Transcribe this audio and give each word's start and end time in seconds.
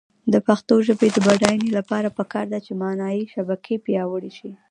د 0.33 0.35
پښتو 0.47 0.73
ژبې 0.87 1.07
د 1.11 1.17
بډاینې 1.25 1.69
لپاره 1.77 2.15
پکار 2.17 2.45
ده 2.53 2.59
چې 2.65 2.71
معنايي 2.83 3.23
شبکې 3.33 3.75
پیاوړې 3.85 4.31
شي. 4.37 4.51